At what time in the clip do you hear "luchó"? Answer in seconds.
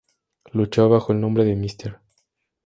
0.53-0.89